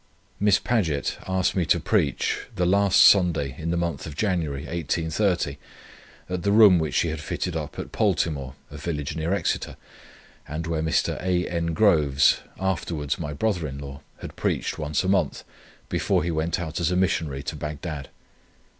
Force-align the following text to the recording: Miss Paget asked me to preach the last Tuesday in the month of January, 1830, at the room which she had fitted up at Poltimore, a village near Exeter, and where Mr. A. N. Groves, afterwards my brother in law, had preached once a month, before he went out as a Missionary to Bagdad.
Miss 0.39 0.57
Paget 0.57 1.19
asked 1.27 1.55
me 1.55 1.63
to 1.67 1.79
preach 1.79 2.47
the 2.55 2.65
last 2.65 2.99
Tuesday 3.11 3.53
in 3.55 3.69
the 3.69 3.77
month 3.77 4.07
of 4.07 4.15
January, 4.15 4.61
1830, 4.61 5.59
at 6.27 6.41
the 6.41 6.51
room 6.51 6.79
which 6.79 6.95
she 6.95 7.09
had 7.09 7.21
fitted 7.21 7.55
up 7.55 7.77
at 7.77 7.91
Poltimore, 7.91 8.55
a 8.71 8.77
village 8.77 9.15
near 9.15 9.31
Exeter, 9.31 9.77
and 10.47 10.65
where 10.65 10.81
Mr. 10.81 11.21
A. 11.21 11.47
N. 11.47 11.75
Groves, 11.75 12.39
afterwards 12.59 13.19
my 13.19 13.31
brother 13.31 13.67
in 13.67 13.77
law, 13.77 14.01
had 14.21 14.35
preached 14.35 14.79
once 14.79 15.03
a 15.03 15.07
month, 15.07 15.43
before 15.87 16.23
he 16.23 16.31
went 16.31 16.59
out 16.59 16.79
as 16.79 16.89
a 16.89 16.95
Missionary 16.95 17.43
to 17.43 17.55
Bagdad. 17.55 18.09